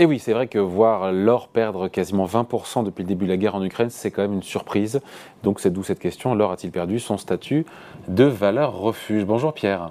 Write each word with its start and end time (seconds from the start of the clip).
Et 0.00 0.06
oui, 0.06 0.20
c'est 0.20 0.32
vrai 0.32 0.46
que 0.46 0.60
voir 0.60 1.10
l'or 1.10 1.48
perdre 1.48 1.88
quasiment 1.88 2.24
20% 2.24 2.84
depuis 2.84 3.02
le 3.02 3.08
début 3.08 3.24
de 3.24 3.30
la 3.30 3.36
guerre 3.36 3.56
en 3.56 3.64
Ukraine, 3.64 3.90
c'est 3.90 4.12
quand 4.12 4.22
même 4.22 4.32
une 4.32 4.44
surprise. 4.44 5.00
Donc 5.42 5.58
c'est 5.58 5.70
d'où 5.70 5.82
cette 5.82 5.98
question, 5.98 6.36
l'or 6.36 6.52
a-t-il 6.52 6.70
perdu 6.70 7.00
son 7.00 7.16
statut 7.16 7.66
de 8.06 8.22
valeur 8.22 8.78
refuge? 8.78 9.24
Bonjour 9.24 9.52
Pierre. 9.52 9.90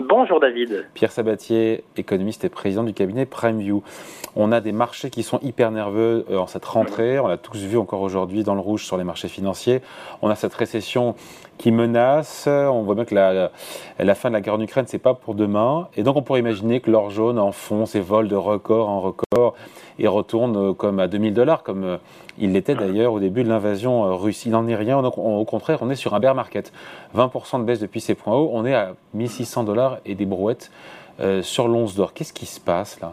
Bonjour 0.00 0.40
David. 0.40 0.86
Pierre 0.94 1.12
Sabatier, 1.12 1.84
économiste 1.96 2.44
et 2.44 2.48
président 2.48 2.82
du 2.82 2.92
cabinet 2.92 3.26
PrimeView. 3.26 3.84
On 4.34 4.50
a 4.50 4.60
des 4.60 4.72
marchés 4.72 5.08
qui 5.08 5.22
sont 5.22 5.38
hyper 5.40 5.70
nerveux 5.70 6.26
euh, 6.30 6.38
en 6.38 6.48
cette 6.48 6.64
rentrée. 6.64 7.20
On 7.20 7.28
l'a 7.28 7.36
tous 7.36 7.58
vu 7.58 7.78
encore 7.78 8.00
aujourd'hui 8.00 8.42
dans 8.42 8.54
le 8.54 8.60
rouge 8.60 8.84
sur 8.84 8.96
les 8.96 9.04
marchés 9.04 9.28
financiers. 9.28 9.82
On 10.20 10.30
a 10.30 10.34
cette 10.34 10.54
récession 10.54 11.14
qui 11.58 11.70
menace. 11.70 12.48
On 12.48 12.82
voit 12.82 12.96
bien 12.96 13.04
que 13.04 13.14
la, 13.14 14.14
fin 14.16 14.30
de 14.30 14.34
la 14.34 14.40
guerre 14.40 14.54
en 14.54 14.60
Ukraine, 14.60 14.86
c'est 14.88 14.98
pas 14.98 15.14
pour 15.14 15.36
demain. 15.36 15.86
Et 15.96 16.02
donc 16.02 16.16
on 16.16 16.22
pourrait 16.22 16.40
imaginer 16.40 16.80
que 16.80 16.90
l'or 16.90 17.10
jaune 17.10 17.38
enfonce 17.38 17.94
et 17.94 18.00
vole 18.00 18.26
de 18.26 18.34
record 18.34 18.88
en 18.88 19.00
record 19.00 19.54
et 20.00 20.08
retourne 20.08 20.56
euh, 20.56 20.72
comme 20.72 20.98
à 20.98 21.06
2000 21.06 21.32
dollars, 21.34 21.62
comme 21.62 21.84
euh, 21.84 21.96
il 22.36 22.52
l'était 22.52 22.74
d'ailleurs 22.74 23.12
au 23.12 23.20
début 23.20 23.44
de 23.44 23.48
l'invasion 23.48 24.16
russe. 24.16 24.44
Il 24.44 24.50
n'en 24.50 24.66
est 24.66 24.74
rien. 24.74 24.98
au 24.98 25.44
contraire, 25.44 25.78
on 25.82 25.90
est 25.90 25.94
sur 25.94 26.14
un 26.14 26.20
bear 26.20 26.34
market. 26.34 26.72
20% 27.16 27.60
de 27.60 27.64
baisse 27.64 27.78
depuis 27.78 28.00
ces 28.00 28.16
points 28.16 28.34
hauts. 28.34 28.50
On 28.52 28.64
est 28.64 28.74
à 28.74 28.94
1600 29.12 29.62
dollars 29.62 29.83
et 30.04 30.14
des 30.14 30.26
brouettes 30.26 30.70
sur 31.42 31.68
l'once 31.68 31.94
d'or. 31.94 32.12
Qu'est-ce 32.12 32.32
qui 32.32 32.46
se 32.46 32.60
passe 32.60 33.00
là? 33.00 33.12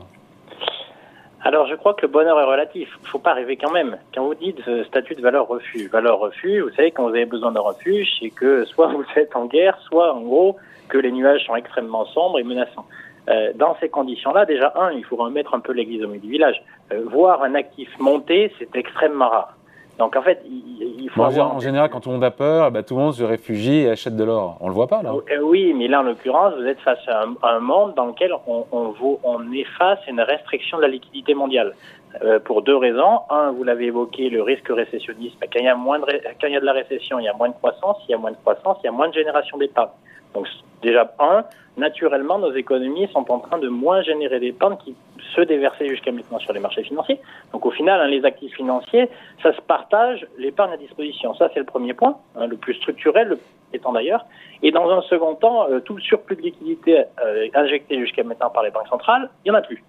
Alors, 1.43 1.65
je 1.65 1.73
crois 1.73 1.95
que 1.95 2.03
le 2.03 2.07
bonheur 2.07 2.39
est 2.39 2.45
relatif. 2.45 2.87
Il 3.01 3.07
faut 3.07 3.19
pas 3.19 3.33
rêver 3.33 3.57
quand 3.57 3.71
même. 3.71 3.97
Quand 4.13 4.25
vous 4.25 4.35
dites 4.35 4.59
euh, 4.67 4.83
statut 4.83 5.15
de 5.15 5.21
valeur 5.21 5.47
refuge, 5.47 5.89
valeur 5.89 6.19
refuge, 6.19 6.61
vous 6.61 6.69
savez, 6.69 6.91
quand 6.91 7.03
vous 7.03 7.15
avez 7.15 7.25
besoin 7.25 7.51
d'un 7.51 7.61
refuge, 7.61 8.07
c'est 8.19 8.29
que 8.29 8.63
soit 8.65 8.87
vous 8.87 9.03
êtes 9.15 9.35
en 9.35 9.45
guerre, 9.45 9.77
soit 9.81 10.13
en 10.13 10.21
gros 10.21 10.57
que 10.87 10.99
les 10.99 11.11
nuages 11.11 11.45
sont 11.45 11.55
extrêmement 11.55 12.05
sombres 12.05 12.37
et 12.37 12.43
menaçants. 12.43 12.85
Euh, 13.29 13.53
dans 13.55 13.75
ces 13.79 13.89
conditions-là, 13.89 14.45
déjà, 14.45 14.71
un, 14.75 14.91
il 14.91 15.03
faut 15.03 15.15
remettre 15.15 15.55
un 15.55 15.59
peu 15.59 15.73
l'église 15.73 16.03
au 16.03 16.07
milieu 16.07 16.21
du 16.21 16.29
village. 16.29 16.61
Euh, 16.91 17.01
voir 17.09 17.41
un 17.41 17.55
actif 17.55 17.89
monter, 17.97 18.53
c'est 18.59 18.75
extrêmement 18.75 19.29
rare. 19.29 19.55
Donc 20.01 20.15
en 20.15 20.23
fait, 20.23 20.41
il, 20.49 21.11
faut 21.11 21.21
En 21.21 21.59
général, 21.59 21.91
quand 21.91 21.99
tout 21.99 22.09
le 22.09 22.15
monde 22.15 22.23
a 22.23 22.31
peur, 22.31 22.71
bah, 22.71 22.81
tout 22.81 22.95
le 22.95 23.01
monde 23.01 23.13
se 23.13 23.21
réfugie 23.21 23.81
et 23.81 23.89
achète 23.91 24.15
de 24.15 24.23
l'or. 24.23 24.57
On 24.59 24.67
le 24.67 24.73
voit 24.73 24.87
pas 24.87 25.03
là 25.03 25.11
euh, 25.13 25.41
Oui, 25.43 25.75
mais 25.77 25.87
là 25.87 25.99
en 25.99 26.03
l'occurrence, 26.03 26.55
vous 26.59 26.65
êtes 26.65 26.79
face 26.79 27.07
à 27.07 27.25
un, 27.43 27.59
monde 27.59 27.93
dans 27.93 28.07
lequel 28.07 28.33
on, 28.47 28.65
on, 28.71 28.95
on, 29.23 29.53
est 29.53 29.67
face 29.77 29.99
à 30.07 30.09
une 30.09 30.21
restriction 30.21 30.77
de 30.77 30.81
la 30.81 30.87
liquidité 30.87 31.35
mondiale. 31.35 31.75
Euh, 32.23 32.39
pour 32.39 32.61
deux 32.61 32.75
raisons. 32.75 33.21
Un, 33.29 33.51
vous 33.51 33.63
l'avez 33.63 33.85
évoqué, 33.85 34.29
le 34.29 34.41
risque 34.41 34.67
récessionniste. 34.67 35.37
Bah, 35.39 35.47
quand 35.51 35.59
il, 35.59 35.65
y 35.65 35.69
a 35.69 35.75
moins 35.75 35.97
de, 35.97 36.05
quand 36.39 36.47
il 36.47 36.53
y 36.53 36.57
a 36.57 36.59
de 36.59 36.65
la 36.65 36.73
récession, 36.73 37.19
il 37.19 37.25
y 37.25 37.29
a 37.29 37.33
moins 37.33 37.49
de 37.49 37.53
croissance. 37.53 37.97
Il 38.07 38.11
y 38.11 38.13
a 38.13 38.17
moins 38.17 38.31
de 38.31 38.37
croissance, 38.37 38.77
il 38.83 38.85
y 38.85 38.89
a 38.89 38.91
moins 38.91 39.07
de 39.07 39.13
génération 39.13 39.57
d'épargne. 39.57 39.89
Donc 40.33 40.47
déjà, 40.81 41.13
un, 41.19 41.45
naturellement, 41.77 42.37
nos 42.37 42.53
économies 42.53 43.07
sont 43.13 43.31
en 43.31 43.39
train 43.39 43.59
de 43.59 43.69
moins 43.69 44.01
générer 44.01 44.39
d'épargne 44.39 44.75
qui 44.83 44.95
se 45.35 45.41
déversaient 45.41 45.87
jusqu'à 45.87 46.11
maintenant 46.11 46.39
sur 46.39 46.51
les 46.51 46.59
marchés 46.59 46.83
financiers. 46.83 47.19
Donc 47.53 47.65
au 47.65 47.71
final, 47.71 48.01
hein, 48.01 48.07
les 48.07 48.25
actifs 48.25 48.53
financiers, 48.55 49.09
ça 49.41 49.53
se 49.53 49.61
partage 49.61 50.27
l'épargne 50.37 50.73
à 50.73 50.77
disposition. 50.77 51.33
Ça, 51.35 51.49
c'est 51.53 51.59
le 51.59 51.65
premier 51.65 51.93
point, 51.93 52.17
hein, 52.35 52.47
le 52.47 52.57
plus 52.57 52.73
structurel 52.75 53.29
le 53.29 53.39
étant 53.73 53.93
d'ailleurs. 53.93 54.25
Et 54.63 54.71
dans 54.71 54.89
un 54.89 55.01
second 55.03 55.35
temps, 55.35 55.69
euh, 55.69 55.79
tout 55.79 55.95
le 55.95 56.01
surplus 56.01 56.35
de 56.35 56.41
liquidité 56.41 57.05
euh, 57.23 57.47
injecté 57.53 57.97
jusqu'à 57.99 58.23
maintenant 58.23 58.49
par 58.49 58.63
les 58.63 58.69
banques 58.69 58.89
centrales, 58.89 59.29
il 59.45 59.51
n'y 59.51 59.55
en 59.55 59.59
a 59.59 59.61
plus. 59.61 59.81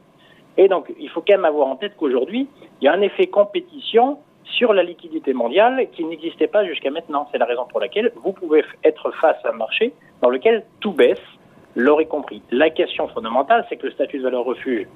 Et 0.57 0.69
donc, 0.69 0.93
il 0.99 1.09
faut 1.09 1.23
quand 1.27 1.35
même 1.35 1.45
avoir 1.45 1.69
en 1.69 1.77
tête 1.77 1.93
qu'aujourd'hui, 1.97 2.49
il 2.81 2.85
y 2.85 2.89
a 2.89 2.93
un 2.93 3.01
effet 3.01 3.27
compétition 3.27 4.19
sur 4.45 4.73
la 4.73 4.83
liquidité 4.83 5.33
mondiale 5.33 5.87
qui 5.93 6.05
n'existait 6.05 6.47
pas 6.47 6.65
jusqu'à 6.65 6.91
maintenant. 6.91 7.29
C'est 7.33 7.39
la 7.39 7.47
raison 7.47 7.67
pour 7.69 7.81
laquelle 7.81 8.13
vous 8.17 8.33
pouvez 8.33 8.65
être 8.85 9.11
face 9.13 9.37
à 9.45 9.51
un 9.51 9.57
marché 9.57 9.93
dans 10.21 10.29
lequel 10.29 10.65
tout 10.81 10.93
baisse, 10.93 11.21
y 11.77 12.07
compris. 12.07 12.43
La 12.51 12.71
question 12.71 13.09
fondamentale, 13.09 13.65
c'est 13.69 13.77
que 13.77 13.87
le 13.87 13.93
statut 13.93 14.19
de 14.19 14.25
valeur 14.25 14.45
refuge, 14.45 14.87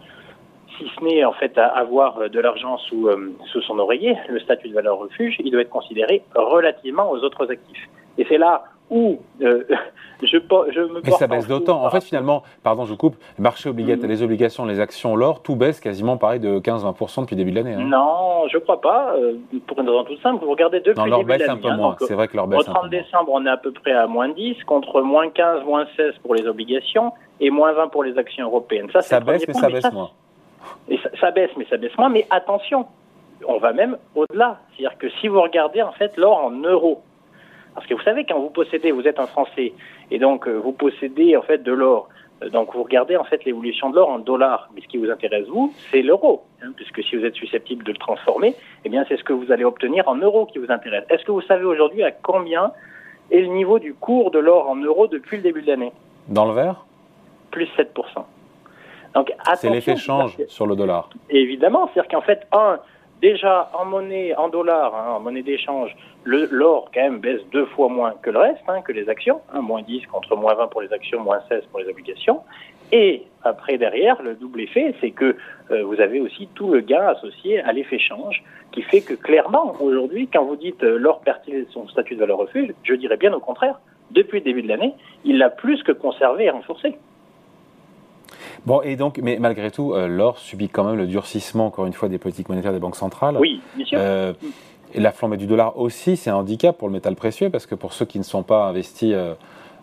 si 0.76 0.84
ce 0.94 1.04
n'est 1.04 1.24
en 1.24 1.32
fait 1.32 1.56
à 1.56 1.66
avoir 1.68 2.28
de 2.28 2.40
l'argent 2.40 2.76
sous, 2.78 3.08
euh, 3.08 3.34
sous 3.50 3.62
son 3.62 3.78
oreiller, 3.78 4.14
le 4.28 4.38
statut 4.40 4.68
de 4.68 4.74
valeur 4.74 4.98
refuge, 4.98 5.36
il 5.42 5.50
doit 5.50 5.62
être 5.62 5.70
considéré 5.70 6.22
relativement 6.34 7.10
aux 7.10 7.18
autres 7.18 7.50
actifs. 7.50 7.88
Et 8.18 8.26
c'est 8.28 8.36
là 8.36 8.64
où 8.90 9.18
euh, 9.42 9.64
je, 10.22 10.26
je 10.26 10.80
me 10.80 11.00
Mais 11.04 11.10
ça 11.12 11.26
baisse 11.26 11.46
d'autant. 11.46 11.84
En 11.84 11.90
fait, 11.90 12.02
finalement, 12.02 12.42
pardon, 12.62 12.84
je 12.84 12.94
coupe, 12.94 13.16
le 13.38 13.42
marché 13.42 13.68
obligataire, 13.68 14.08
mm. 14.08 14.12
les 14.12 14.22
obligations, 14.22 14.64
les 14.64 14.80
actions, 14.80 15.16
l'or, 15.16 15.42
tout 15.42 15.56
baisse 15.56 15.80
quasiment 15.80 16.16
pareil 16.16 16.40
de 16.40 16.58
15-20% 16.60 17.22
depuis 17.22 17.34
le 17.34 17.38
début 17.38 17.50
de 17.50 17.56
l'année. 17.56 17.74
Hein. 17.74 17.86
Non, 17.86 18.48
je 18.48 18.58
crois 18.58 18.80
pas. 18.80 19.14
Euh, 19.16 19.34
pour 19.66 19.80
une 19.80 19.88
raison 19.88 20.04
toute 20.04 20.22
simple, 20.22 20.44
vous 20.44 20.50
regardez 20.50 20.80
depuis 20.80 20.98
non, 20.98 21.06
l'or 21.06 21.24
baisse 21.24 21.48
un 21.48 21.56
peu 21.56 21.68
hein, 21.68 21.76
moins. 21.76 21.96
C'est 22.00 22.14
vrai 22.14 22.28
que 22.28 22.36
l'or 22.36 22.46
baisse. 22.46 22.60
Au 22.60 22.72
30 22.72 22.90
décembre, 22.90 23.30
on 23.32 23.44
est 23.44 23.50
à 23.50 23.56
peu 23.56 23.72
près 23.72 23.92
à 23.92 24.06
moins 24.06 24.28
10 24.28 24.64
contre 24.64 25.02
moins 25.02 25.28
15, 25.30 25.64
moins 25.64 25.86
16 25.96 26.14
pour 26.22 26.34
les 26.34 26.46
obligations 26.46 27.12
et 27.40 27.50
moins 27.50 27.72
20 27.72 27.88
pour 27.88 28.04
les 28.04 28.16
actions 28.18 28.46
européennes. 28.46 28.88
Ça, 28.92 29.02
ça 29.02 29.20
baisse, 29.20 29.46
mais 29.46 29.54
ça 29.54 29.68
baisse 29.68 29.92
moins. 29.92 30.10
Et 30.88 30.98
ça, 30.98 31.10
ça 31.20 31.30
baisse, 31.30 31.50
mais 31.56 31.66
ça 31.68 31.76
baisse 31.76 31.96
moins. 31.98 32.08
Mais 32.08 32.26
attention, 32.30 32.86
on 33.46 33.58
va 33.58 33.72
même 33.72 33.96
au-delà. 34.14 34.58
C'est-à-dire 34.76 34.98
que 34.98 35.08
si 35.20 35.28
vous 35.28 35.40
regardez 35.40 35.82
en 35.82 35.92
fait 35.92 36.16
l'or 36.16 36.44
en 36.44 36.50
euros, 36.50 37.02
parce 37.76 37.86
que 37.86 37.94
vous 37.94 38.02
savez, 38.02 38.24
quand 38.24 38.40
vous 38.40 38.50
possédez, 38.50 38.90
vous 38.90 39.06
êtes 39.06 39.20
un 39.20 39.26
Français, 39.26 39.74
et 40.10 40.18
donc 40.18 40.48
euh, 40.48 40.54
vous 40.56 40.72
possédez 40.72 41.36
en 41.36 41.42
fait 41.42 41.62
de 41.62 41.72
l'or. 41.72 42.08
Euh, 42.42 42.48
donc 42.48 42.74
vous 42.74 42.82
regardez 42.82 43.16
en 43.16 43.24
fait 43.24 43.44
l'évolution 43.44 43.90
de 43.90 43.96
l'or 43.96 44.08
en 44.08 44.18
dollars, 44.18 44.70
mais 44.74 44.80
ce 44.80 44.88
qui 44.88 44.96
vous 44.96 45.10
intéresse 45.10 45.46
vous, 45.46 45.72
c'est 45.90 46.00
l'euro, 46.00 46.44
hein, 46.62 46.72
puisque 46.74 47.04
si 47.04 47.16
vous 47.16 47.24
êtes 47.24 47.34
susceptible 47.34 47.84
de 47.84 47.92
le 47.92 47.98
transformer, 47.98 48.54
eh 48.84 48.88
bien 48.88 49.04
c'est 49.08 49.18
ce 49.18 49.24
que 49.24 49.34
vous 49.34 49.52
allez 49.52 49.64
obtenir 49.64 50.08
en 50.08 50.16
euros 50.16 50.46
qui 50.46 50.58
vous 50.58 50.72
intéresse. 50.72 51.04
Est-ce 51.10 51.24
que 51.24 51.32
vous 51.32 51.42
savez 51.42 51.64
aujourd'hui 51.64 52.02
à 52.02 52.12
combien 52.12 52.72
est 53.30 53.40
le 53.40 53.48
niveau 53.48 53.78
du 53.78 53.92
cours 53.92 54.30
de 54.30 54.38
l'or 54.38 54.70
en 54.70 54.76
euros 54.76 55.06
depuis 55.06 55.36
le 55.36 55.42
début 55.42 55.60
de 55.60 55.66
l'année? 55.66 55.92
Dans 56.28 56.46
le 56.46 56.54
vert? 56.54 56.86
Plus 57.50 57.68
7%. 57.76 57.86
Donc 59.14 59.32
c'est 59.54 59.70
l'effet 59.70 59.96
change 59.96 60.36
sur 60.48 60.66
le 60.66 60.76
dollar. 60.76 61.10
Évidemment, 61.30 61.90
c'est-à-dire 61.92 62.10
qu'en 62.10 62.22
fait, 62.22 62.46
un, 62.52 62.78
Déjà, 63.22 63.70
en 63.72 63.86
monnaie, 63.86 64.34
en 64.34 64.48
dollars, 64.48 64.94
hein, 64.94 65.14
en 65.16 65.20
monnaie 65.20 65.42
d'échange, 65.42 65.96
l'or 66.24 66.90
quand 66.92 67.00
même 67.00 67.18
baisse 67.20 67.40
deux 67.50 67.64
fois 67.66 67.88
moins 67.88 68.12
que 68.20 68.30
le 68.30 68.38
reste, 68.38 68.62
hein, 68.68 68.82
que 68.82 68.92
les 68.92 69.08
actions, 69.08 69.40
hein, 69.52 69.62
moins 69.62 69.82
10 69.82 70.06
contre 70.06 70.36
moins 70.36 70.54
20 70.54 70.68
pour 70.68 70.82
les 70.82 70.92
actions, 70.92 71.20
moins 71.20 71.40
16 71.48 71.64
pour 71.70 71.80
les 71.80 71.88
obligations. 71.88 72.40
Et 72.92 73.22
après, 73.42 73.78
derrière, 73.78 74.22
le 74.22 74.34
double 74.34 74.60
effet, 74.60 74.94
c'est 75.00 75.10
que 75.10 75.36
euh, 75.70 75.82
vous 75.84 76.00
avez 76.00 76.20
aussi 76.20 76.48
tout 76.54 76.70
le 76.70 76.80
gain 76.80 77.06
associé 77.06 77.60
à 77.60 77.72
l'effet 77.72 77.98
change, 77.98 78.44
qui 78.70 78.82
fait 78.82 79.00
que 79.00 79.14
clairement, 79.14 79.74
aujourd'hui, 79.80 80.28
quand 80.30 80.44
vous 80.44 80.56
dites 80.56 80.82
euh, 80.84 80.98
l'or 80.98 81.20
perd-il 81.20 81.66
son 81.70 81.88
statut 81.88 82.14
de 82.14 82.20
valeur 82.20 82.38
refuge, 82.38 82.74
je 82.84 82.94
dirais 82.94 83.16
bien 83.16 83.32
au 83.32 83.40
contraire. 83.40 83.80
Depuis 84.10 84.38
le 84.38 84.44
début 84.44 84.62
de 84.62 84.68
l'année, 84.68 84.92
il 85.24 85.38
l'a 85.38 85.50
plus 85.50 85.82
que 85.82 85.92
conservé 85.92 86.44
et 86.44 86.50
renforcé. 86.50 86.96
Bon, 88.66 88.82
et 88.82 88.96
donc, 88.96 89.20
mais 89.22 89.38
malgré 89.38 89.70
tout, 89.70 89.94
euh, 89.94 90.08
l'or 90.08 90.38
subit 90.38 90.68
quand 90.68 90.82
même 90.82 90.96
le 90.96 91.06
durcissement, 91.06 91.66
encore 91.66 91.86
une 91.86 91.92
fois, 91.92 92.08
des 92.08 92.18
politiques 92.18 92.48
monétaires 92.48 92.72
des 92.72 92.80
banques 92.80 92.96
centrales. 92.96 93.36
Oui, 93.38 93.60
bien 93.76 93.86
sûr. 93.86 93.98
Euh, 94.00 94.32
et 94.92 95.00
la 95.00 95.12
flambée 95.12 95.36
du 95.36 95.46
dollar 95.46 95.78
aussi, 95.78 96.16
c'est 96.16 96.30
un 96.30 96.36
handicap 96.36 96.76
pour 96.76 96.88
le 96.88 96.92
métal 96.92 97.14
précieux, 97.14 97.48
parce 97.48 97.66
que 97.66 97.76
pour 97.76 97.92
ceux 97.92 98.06
qui 98.06 98.18
ne 98.18 98.24
sont 98.24 98.42
pas 98.42 98.66
investis 98.66 99.14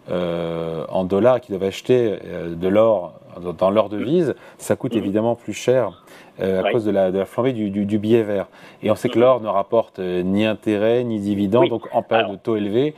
euh, 0.09 0.85
en 0.89 1.05
dollars, 1.05 1.39
qui 1.39 1.51
doivent 1.51 1.63
acheter 1.63 2.17
de 2.49 2.67
l'or 2.67 3.13
dans 3.57 3.69
leur 3.69 3.89
devise, 3.89 4.35
ça 4.57 4.75
coûte 4.75 4.95
évidemment 4.95 5.35
plus 5.35 5.53
cher 5.53 6.03
à 6.39 6.63
cause 6.71 6.83
de 6.83 6.91
la, 6.91 7.25
flambée 7.25 7.53
du, 7.53 7.97
billet 7.99 8.23
vert. 8.23 8.47
Et 8.81 8.91
on 8.91 8.95
sait 8.95 9.07
que 9.07 9.19
l'or 9.19 9.39
ne 9.39 9.47
rapporte 9.47 9.99
ni 9.99 10.45
intérêt, 10.45 11.03
ni 11.03 11.19
dividende, 11.19 11.69
donc 11.69 11.83
en 11.93 12.01
période 12.01 12.31
de 12.31 12.35
taux 12.37 12.57
élevés, 12.57 12.95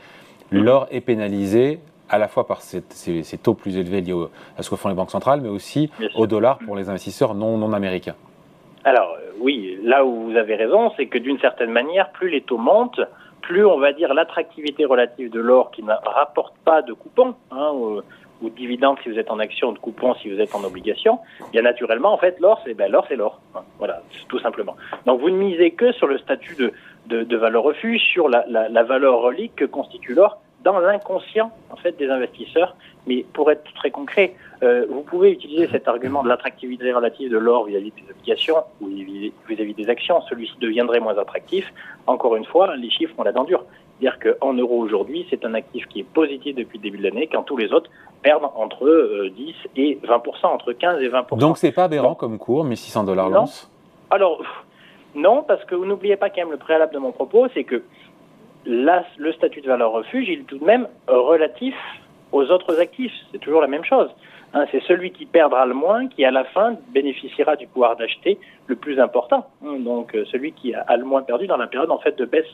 l'or 0.50 0.86
est 0.90 1.00
pénalisé 1.00 1.80
à 2.08 2.18
la 2.18 2.28
fois 2.28 2.46
par 2.46 2.62
ces, 2.62 2.82
taux 3.42 3.54
plus 3.54 3.76
élevés 3.76 4.00
liés 4.00 4.14
à 4.56 4.62
ce 4.62 4.70
que 4.70 4.76
font 4.76 4.88
les 4.88 4.94
banques 4.94 5.10
centrales, 5.10 5.40
mais 5.40 5.48
aussi 5.48 5.90
au 6.14 6.26
dollar 6.26 6.58
pour 6.58 6.76
les 6.76 6.88
investisseurs 6.88 7.34
non, 7.34 7.58
non 7.58 7.72
américains. 7.72 8.14
Alors 8.84 9.16
euh, 9.18 9.32
oui, 9.40 9.78
là 9.82 10.04
où 10.04 10.30
vous 10.30 10.36
avez 10.36 10.54
raison, 10.54 10.92
c'est 10.96 11.06
que 11.06 11.18
d'une 11.18 11.38
certaine 11.40 11.70
manière, 11.70 12.10
plus 12.10 12.30
les 12.30 12.40
taux 12.40 12.58
montent, 12.58 13.00
plus 13.42 13.64
on 13.64 13.78
va 13.78 13.92
dire 13.92 14.14
l'attractivité 14.14 14.84
relative 14.84 15.30
de 15.30 15.40
l'or 15.40 15.70
qui 15.70 15.82
ne 15.82 15.92
rapporte 16.04 16.54
pas 16.64 16.82
de 16.82 16.92
coupons, 16.92 17.34
hein, 17.50 17.70
ou, 17.74 18.00
de 18.42 18.48
dividendes 18.50 18.98
si 19.02 19.10
vous 19.10 19.18
êtes 19.18 19.30
en 19.30 19.38
action, 19.38 19.72
de 19.72 19.78
coupons 19.78 20.14
si 20.16 20.30
vous 20.30 20.38
êtes 20.40 20.54
en 20.54 20.62
obligation, 20.62 21.18
bien 21.52 21.62
naturellement, 21.62 22.12
en 22.12 22.18
fait, 22.18 22.38
l'or, 22.38 22.60
c'est 22.64 22.74
ben, 22.74 22.92
l'or, 22.92 23.06
c'est 23.08 23.16
l'or. 23.16 23.40
Hein, 23.54 23.62
voilà, 23.78 24.02
tout 24.28 24.38
simplement. 24.40 24.76
Donc 25.06 25.20
vous 25.20 25.30
ne 25.30 25.36
misez 25.36 25.70
que 25.70 25.90
sur 25.92 26.06
le 26.06 26.18
statut 26.18 26.54
de, 26.54 27.24
de, 27.24 27.36
valeur 27.36 27.62
refuge, 27.62 28.02
sur 28.12 28.28
la, 28.28 28.44
la 28.46 28.82
valeur 28.82 29.20
relique 29.20 29.56
que 29.56 29.64
constitue 29.64 30.14
l'or, 30.14 30.38
dans 30.66 30.80
l'inconscient 30.80 31.50
en 31.70 31.76
fait 31.76 31.96
des 31.96 32.08
investisseurs. 32.08 32.76
Mais 33.06 33.24
pour 33.32 33.50
être 33.52 33.62
très 33.74 33.90
concret, 33.90 34.34
euh, 34.62 34.84
vous 34.90 35.02
pouvez 35.02 35.30
utiliser 35.30 35.68
cet 35.68 35.86
argument 35.86 36.24
de 36.24 36.28
l'attractivité 36.28 36.92
relative 36.92 37.30
de 37.30 37.38
l'or 37.38 37.66
vis-à-vis 37.66 37.92
des 37.92 38.10
obligations 38.10 38.56
ou 38.80 38.88
vis-à-vis 38.88 39.74
des 39.74 39.88
actions. 39.88 40.20
Celui-ci 40.28 40.54
deviendrait 40.60 40.98
moins 40.98 41.16
attractif. 41.16 41.72
Encore 42.06 42.34
une 42.34 42.44
fois, 42.44 42.74
les 42.76 42.90
chiffres 42.90 43.14
ont 43.18 43.22
la 43.22 43.32
dent 43.32 43.44
dure. 43.44 43.64
C'est-à-dire 43.98 44.18
qu'en 44.18 44.52
euros 44.52 44.78
aujourd'hui, 44.78 45.26
c'est 45.30 45.44
un 45.44 45.54
actif 45.54 45.86
qui 45.86 46.00
est 46.00 46.08
positif 46.20 46.54
depuis 46.56 46.78
le 46.78 46.82
début 46.82 46.98
de 46.98 47.04
l'année, 47.04 47.28
quand 47.30 47.42
tous 47.44 47.56
les 47.56 47.72
autres 47.72 47.90
perdent 48.22 48.50
entre 48.56 49.30
10 49.34 49.54
euh, 49.54 49.68
et 49.76 49.98
20 50.02 50.22
entre 50.42 50.72
15 50.72 51.00
et 51.00 51.08
20 51.08 51.36
Donc 51.36 51.58
c'est 51.58 51.72
pas 51.72 51.84
aberrant 51.84 52.14
comme 52.14 52.38
cours, 52.38 52.64
1600 52.64 53.04
dollars 53.04 53.30
l'once? 53.30 53.70
Alors 54.10 54.42
non, 55.16 55.42
parce 55.42 55.64
que 55.64 55.74
vous 55.74 55.86
n'oubliez 55.86 56.16
pas 56.16 56.28
quand 56.28 56.42
même 56.42 56.50
le 56.50 56.58
préalable 56.58 56.92
de 56.92 56.98
mon 56.98 57.10
propos, 57.10 57.46
c'est 57.54 57.64
que 57.64 57.82
le 58.66 59.32
statut 59.32 59.60
de 59.60 59.68
valeur 59.68 59.92
refuge, 59.92 60.28
il 60.28 60.40
est 60.40 60.44
tout 60.44 60.58
de 60.58 60.64
même 60.64 60.88
relatif 61.06 61.74
aux 62.32 62.44
autres 62.50 62.80
actifs. 62.80 63.12
C'est 63.32 63.38
toujours 63.38 63.60
la 63.60 63.68
même 63.68 63.84
chose. 63.84 64.10
Hein, 64.54 64.64
c'est 64.70 64.82
celui 64.84 65.10
qui 65.10 65.26
perdra 65.26 65.66
le 65.66 65.74
moins 65.74 66.08
qui, 66.08 66.24
à 66.24 66.30
la 66.30 66.44
fin, 66.44 66.76
bénéficiera 66.88 67.56
du 67.56 67.66
pouvoir 67.66 67.96
d'acheter 67.96 68.38
le 68.66 68.76
plus 68.76 68.98
important. 69.00 69.46
Hein, 69.64 69.78
donc, 69.80 70.14
euh, 70.14 70.24
celui 70.30 70.52
qui 70.52 70.74
a, 70.74 70.96
le 70.96 71.04
moins 71.04 71.22
perdu 71.22 71.46
dans 71.46 71.56
la 71.56 71.66
période 71.66 71.90
de 72.16 72.24
baisse 72.24 72.46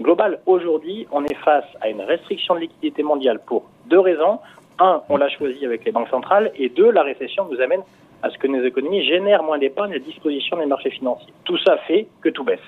globale. 0.00 0.38
Aujourd'hui, 0.46 1.06
on 1.12 1.24
est 1.24 1.34
face 1.36 1.64
à 1.80 1.88
une 1.88 2.02
restriction 2.02 2.54
de 2.56 2.60
liquidité 2.60 3.02
mondiale 3.02 3.40
pour 3.46 3.64
deux 3.86 4.00
raisons. 4.00 4.40
Un, 4.78 5.00
on 5.08 5.16
l'a 5.16 5.28
choisi 5.30 5.64
avec 5.64 5.84
les 5.84 5.92
banques 5.92 6.08
centrales, 6.08 6.50
et 6.56 6.68
deux, 6.68 6.90
la 6.90 7.02
récession 7.02 7.46
nous 7.50 7.60
amène 7.60 7.82
à 8.22 8.28
ce 8.28 8.36
que 8.36 8.46
nos 8.46 8.62
économies 8.62 9.04
génèrent 9.04 9.42
moins 9.42 9.58
d'épargne 9.58 9.94
à 9.94 9.98
disposition 9.98 10.58
des 10.58 10.66
marchés 10.66 10.90
financiers. 10.90 11.32
Tout 11.44 11.58
ça 11.58 11.78
fait 11.86 12.06
que 12.20 12.28
tout 12.28 12.44
baisse. 12.44 12.60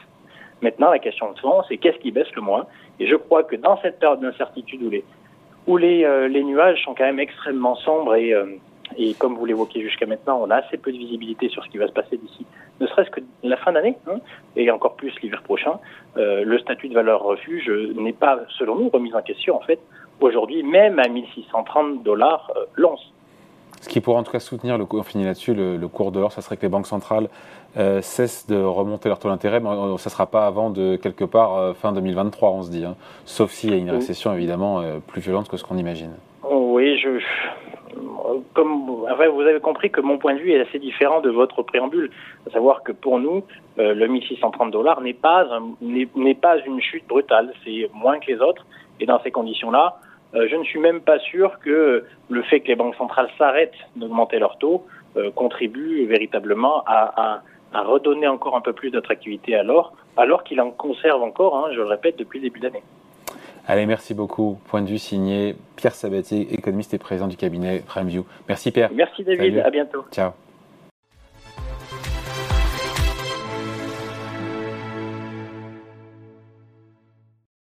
Maintenant, 0.63 0.91
la 0.91 0.99
question 0.99 1.33
de 1.33 1.39
fond, 1.39 1.63
c'est 1.69 1.77
qu'est-ce 1.77 1.99
qui 1.99 2.11
baisse 2.11 2.33
le 2.35 2.43
moins? 2.43 2.67
Et 2.99 3.07
je 3.07 3.15
crois 3.15 3.45
que 3.45 3.57
dans 3.57 3.81
cette 3.81 3.99
période 3.99 4.21
d'incertitude 4.21 4.83
où 4.83 4.91
les, 4.91 5.05
où 5.67 5.77
les, 5.77 6.05
euh, 6.05 6.29
les 6.29 6.43
nuages 6.43 6.83
sont 6.85 6.95
quand 6.95 7.05
même 7.05 7.21
extrêmement 7.21 7.77
sombres 7.77 8.15
et, 8.17 8.33
euh, 8.33 8.47
et 8.97 9.15
comme 9.15 9.37
vous 9.37 9.45
l'évoquez 9.45 9.83
jusqu'à 9.83 10.07
maintenant, 10.07 10.41
on 10.43 10.51
a 10.51 10.57
assez 10.57 10.79
peu 10.79 10.91
de 10.91 10.99
visibilité 10.99 11.49
sur 11.49 11.63
ce 11.65 11.69
qui 11.69 11.79
va 11.79 11.87
se 11.87 11.93
passer 11.93 12.17
d'ici, 12.17 12.45
ne 12.81 12.87
serait-ce 12.87 13.11
que 13.11 13.21
la 13.43 13.57
fin 13.57 13.73
d'année, 13.73 13.97
hein, 14.09 14.19
et 14.57 14.71
encore 14.71 14.95
plus 14.95 15.13
l'hiver 15.23 15.43
prochain. 15.43 15.79
Euh, 16.17 16.43
le 16.45 16.59
statut 16.59 16.89
de 16.89 16.95
valeur 16.95 17.23
refuge 17.23 17.71
n'est 17.97 18.13
pas, 18.13 18.41
selon 18.59 18.77
nous, 18.77 18.89
remis 18.89 19.15
en 19.15 19.23
question 19.23 19.57
en 19.57 19.61
fait 19.61 19.79
aujourd'hui, 20.21 20.65
même 20.65 20.99
à 20.99 21.07
1630 21.07 22.03
dollars 22.03 22.53
l'once. 22.75 23.13
Ce 23.81 23.89
qui 23.89 24.01
pourrait 24.01 24.19
en 24.19 24.23
tout 24.25 24.33
cas 24.33 24.41
soutenir, 24.41 24.77
le, 24.77 24.87
on 24.91 25.03
finit 25.03 25.25
là-dessus, 25.25 25.55
le, 25.55 25.87
cours 25.89 26.11
de 26.11 26.19
l'or, 26.19 26.33
ça 26.33 26.43
serait 26.43 26.57
que 26.57 26.63
les 26.63 26.69
banques 26.69 26.87
centrales 26.87 27.29
euh, 27.77 28.01
cessent 28.03 28.47
de 28.47 28.57
remonter 28.57 29.09
leur 29.09 29.19
taux 29.19 29.29
d'intérêt, 29.29 29.61
mais 29.61 29.69
ça 29.69 29.75
ne 29.75 29.97
sera 29.99 30.27
pas 30.27 30.47
avant 30.47 30.71
de 30.71 30.97
quelque 30.97 31.25
part 31.25 31.77
fin 31.77 31.93
2023, 31.93 32.51
on 32.51 32.63
se 32.63 32.71
dit. 32.71 32.85
Hein. 32.85 32.97
Sauf 33.25 33.51
s'il 33.51 33.71
y 33.71 33.75
a 33.75 33.77
une 33.77 33.91
récession 33.91 34.33
évidemment 34.35 34.83
plus 35.07 35.21
violente 35.21 35.49
que 35.49 35.57
ce 35.57 35.65
qu'on 35.65 35.77
imagine. 35.77 36.13
Oui, 36.51 36.99
je, 36.99 37.21
comme 38.55 38.87
vous 38.87 39.07
avez 39.07 39.61
compris 39.61 39.91
que 39.91 40.01
mon 40.01 40.19
point 40.19 40.35
de 40.35 40.41
vue 40.41 40.53
est 40.53 40.61
assez 40.61 40.79
différent 40.79 41.21
de 41.21 41.31
votre 41.31 41.63
préambule, 41.63 42.11
à 42.47 42.51
savoir 42.51 42.83
que 42.83 42.93
pour 42.93 43.19
nous, 43.19 43.45
euh, 43.79 43.95
le 43.95 44.09
1630 44.09 44.71
dollars 44.71 45.01
n'est 45.01 45.15
pas 45.15 45.47
n'est 45.81 46.35
pas 46.35 46.59
une 46.59 46.81
chute 46.81 47.07
brutale, 47.07 47.53
c'est 47.65 47.91
moins 47.95 48.19
que 48.19 48.31
les 48.31 48.41
autres, 48.41 48.67
et 49.01 49.07
dans 49.07 49.21
ces 49.23 49.31
conditions-là, 49.31 49.99
euh, 50.35 50.47
je 50.51 50.57
ne 50.57 50.65
suis 50.65 50.79
même 50.79 51.01
pas 51.01 51.19
sûr 51.19 51.59
que 51.61 52.05
le 52.29 52.43
fait 52.43 52.61
que 52.61 52.69
les 52.69 52.77
banques 52.77 52.97
centrales 52.97 53.31
s'arrêtent 53.39 53.73
d'augmenter 53.97 54.39
leurs 54.39 54.59
taux 54.59 54.85
euh, 55.17 55.31
contribue 55.31 56.05
véritablement 56.07 56.85
à, 56.87 57.43
redonner 57.73 58.27
encore 58.29 58.57
un 58.57 58.61
peu 58.61 58.73
plus 58.73 58.91
d'attractivité 58.91 59.55
à 59.55 59.63
l'or, 59.63 59.93
alors 60.17 60.45
qu'il 60.45 60.61
en 60.61 60.71
conserve 60.71 61.23
encore, 61.23 61.57
hein, 61.57 61.71
je 61.73 61.79
le 61.79 61.87
répète, 61.87 62.19
depuis 62.19 62.39
le 62.39 62.45
début 62.45 62.61
d'année. 62.61 62.83
Allez, 63.67 63.85
merci 63.85 64.15
beaucoup. 64.15 64.59
Point 64.69 64.81
de 64.81 64.89
vue 64.89 64.99
signé 64.99 65.55
Pierre 65.77 65.95
Sabatier, 65.95 66.55
économiste 66.55 66.95
et 66.95 66.99
président 66.99 67.29
du 67.29 67.37
cabinet 67.37 67.83
PrimeView. 67.87 68.25
Merci 68.49 68.73
Pierre. 68.73 68.91
Merci 68.95 69.25
David, 69.25 69.59
à 69.59 69.71
bientôt. 69.71 70.05
Ciao. 70.11 70.31